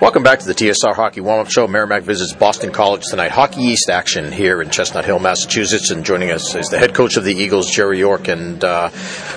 [0.00, 1.68] Welcome back to the TSR Hockey Warm-Up Show.
[1.68, 3.30] Merrimack visits Boston College tonight.
[3.30, 7.16] Hockey East action here in Chestnut Hill, Massachusetts, and joining us is the head coach
[7.16, 8.26] of the Eagles, Jerry York.
[8.26, 8.90] And uh,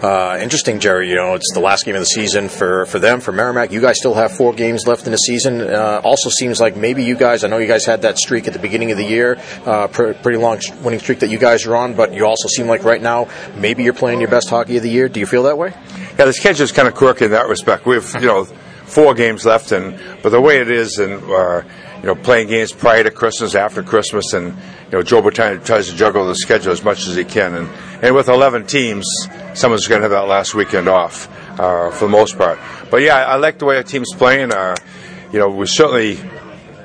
[0.00, 1.08] uh, interesting, Jerry.
[1.10, 3.72] You know, it's the last game of the season for, for them, for Merrimack.
[3.72, 5.60] You guys still have four games left in the season.
[5.60, 7.42] Uh, also seems like maybe you guys.
[7.42, 10.12] I know you guys had that streak at the beginning of the year, uh, pr-
[10.12, 11.94] pretty long winning streak that you guys are on.
[11.94, 14.90] But you also seem like right now maybe you're playing your best hockey of the
[14.90, 15.08] year.
[15.08, 15.74] Do you feel that way?
[16.16, 17.86] Yeah, the schedule's kind of quirky in that respect.
[17.86, 18.46] We've you know
[18.94, 21.62] four games left, and but the way it is, and uh,
[22.00, 25.90] you know, playing games prior to Christmas, after Christmas, and you know, Joe Bertagna tries
[25.90, 27.68] to juggle the schedule as much as he can, and
[28.02, 29.06] and with 11 teams,
[29.54, 32.58] someone's going to have that last weekend off uh, for the most part.
[32.90, 34.52] But yeah, I like the way our team's playing.
[34.52, 34.76] Uh,
[35.32, 36.16] you know, we certainly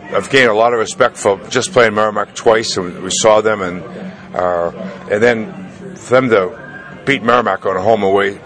[0.10, 3.62] have gained a lot of respect for just playing Merrimack twice, and we saw them,
[3.62, 3.84] and
[4.36, 4.72] uh,
[5.12, 8.40] and then for them to beat Merrimack on a home away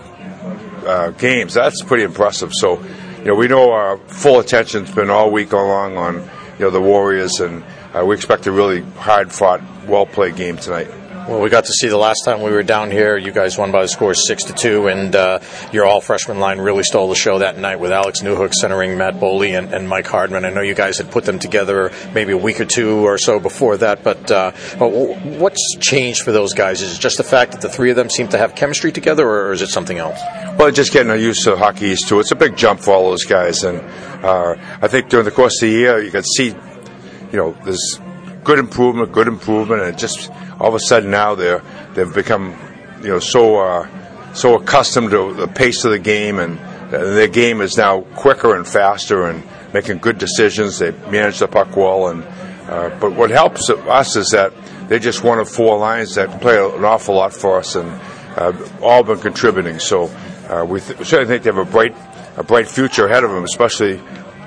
[0.85, 2.51] uh, games, that's pretty impressive.
[2.53, 2.83] So
[3.23, 6.81] you know, we know our full attention's been all week long on, you know, the
[6.81, 7.63] Warriors, and
[7.95, 10.89] uh, we expect a really hard fought, well played game tonight.
[11.27, 13.15] Well, we got to see the last time we were down here.
[13.15, 15.39] You guys won by the score six to two, and uh,
[15.71, 19.15] your all freshman line really stole the show that night with Alex Newhook centering Matt
[19.21, 20.43] Boldy and, and, Mike Hardman.
[20.43, 23.39] I know you guys had put them together maybe a week or two or so
[23.39, 26.81] before that, but uh, what's changed for those guys?
[26.81, 29.25] Is it just the fact that the three of them seem to have chemistry together,
[29.25, 30.19] or is it something else?
[30.57, 32.19] Well, just getting used to Hockey East too.
[32.19, 33.79] It's a big jump for all those guys, and
[34.25, 37.97] uh, I think during the course of the year, you can see, you know, there's
[38.43, 41.61] good improvement, good improvement, and just all of a sudden now they're
[41.93, 42.55] they've become
[43.01, 47.61] you know so uh, so accustomed to the pace of the game and their game
[47.61, 50.79] is now quicker and faster and making good decisions.
[50.79, 52.23] They manage the puck well, and
[52.69, 54.53] uh, but what helps us is that
[54.87, 57.89] they're just one of four lines that play an awful lot for us and
[58.37, 59.79] uh, all been contributing.
[59.79, 60.05] So
[60.47, 61.95] uh, we, th- we, certainly think they have a bright
[62.37, 63.99] a bright future ahead of them, especially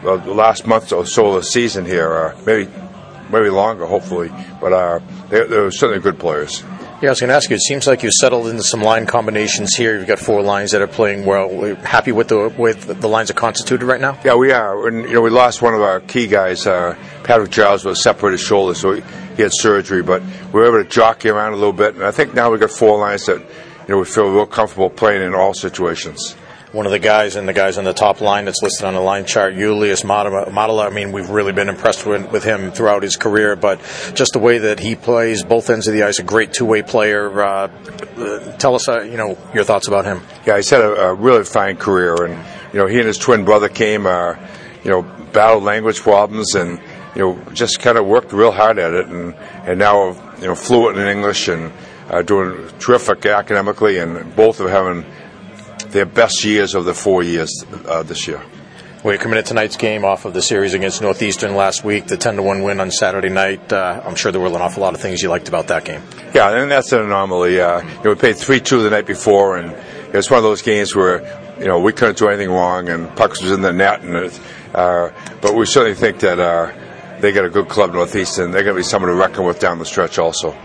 [0.04, 2.12] uh, the last month or so of the season here.
[2.12, 2.70] Uh, maybe
[3.30, 4.30] maybe longer, hopefully.
[4.60, 6.62] But uh, they're, they're certainly good players.
[7.02, 7.56] Yeah, I was going to ask you.
[7.56, 9.98] It seems like you've settled into some line combinations here.
[9.98, 11.74] You've got four lines that are playing well.
[11.76, 14.18] Happy with the with the lines are constituted right now?
[14.24, 14.88] Yeah, we are.
[14.88, 16.66] And, you know, we lost one of our key guys.
[16.66, 19.02] Uh, Patrick Giles was separated shoulder, so he,
[19.36, 20.02] he, had surgery.
[20.02, 22.58] But we were able to jockey around a little bit, and I think now we
[22.58, 23.46] have got four lines that you
[23.88, 26.34] know we feel real comfortable playing in all situations
[26.76, 29.00] one of the guys and the guys on the top line that's listed on the
[29.00, 30.86] line chart, Julius Mattila.
[30.86, 33.80] I mean, we've really been impressed with, with, him throughout his career, but
[34.14, 37.42] just the way that he plays both ends of the ice, a great two-way player.
[37.42, 37.68] Uh,
[38.58, 40.20] tell us, uh, you know, your thoughts about him.
[40.46, 42.44] Yeah, he's had a, a, really fine career, and
[42.74, 44.36] you know, he and his twin brother came, uh,
[44.84, 45.00] you know,
[45.32, 46.78] battled language problems, and
[47.14, 49.34] you know, just kind of worked real hard at it, and
[49.64, 51.72] and now you know, fluent in English and
[52.10, 55.06] uh, doing terrific academically, and both of having
[55.90, 58.42] their best years of the four years uh, this year.
[59.04, 62.16] Well, you're coming to tonight's game off of the series against Northeastern last week, the
[62.16, 63.72] 10 to 1 win on Saturday night.
[63.72, 66.02] Uh, I'm sure there were an awful lot of things you liked about that game.
[66.34, 67.60] Yeah, and that's an anomaly.
[67.60, 69.76] Uh, you know, we played 3 2 the night before, and
[70.12, 71.22] it's one of those games where,
[71.60, 74.00] you know, we couldn't do anything wrong, and pucks was in the net.
[74.02, 74.40] And it,
[74.74, 75.10] uh,
[75.40, 76.72] But we certainly think that uh,
[77.20, 78.50] they got a good club, Northeastern.
[78.50, 80.56] They're going to be someone to reckon with down the stretch also.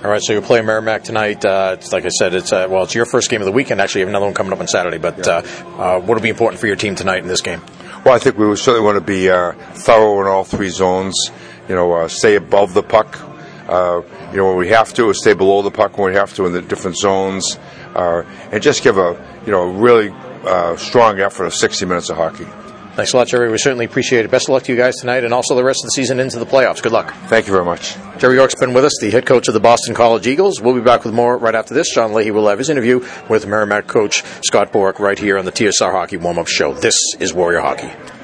[0.00, 1.44] All right, so you'll play Merrimack tonight.
[1.44, 3.80] Uh, like I said, it's uh, well, it's your first game of the weekend.
[3.80, 4.98] Actually, you have another one coming up on Saturday.
[4.98, 5.42] But uh,
[5.76, 7.60] uh, what will be important for your team tonight in this game?
[8.04, 11.32] Well, I think we certainly want to be uh, thorough in all three zones.
[11.68, 13.18] You know, uh, stay above the puck.
[14.30, 16.52] you know, when we have to, stay below the puck when we have to in
[16.52, 17.58] the different zones,
[17.96, 20.14] and just give a you know really
[20.76, 22.46] strong effort of 60 minutes of hockey.
[22.98, 23.48] Thanks a lot, Jerry.
[23.48, 24.30] We certainly appreciate it.
[24.32, 26.40] Best of luck to you guys tonight and also the rest of the season into
[26.40, 26.82] the playoffs.
[26.82, 27.14] Good luck.
[27.28, 27.94] Thank you very much.
[28.18, 30.60] Jerry York's been with us, the head coach of the Boston College Eagles.
[30.60, 31.94] We'll be back with more right after this.
[31.94, 35.52] John Leahy will have his interview with Merrimack coach Scott Borek right here on the
[35.52, 36.74] TSR Hockey Warm Up Show.
[36.74, 38.17] This is Warrior Hockey.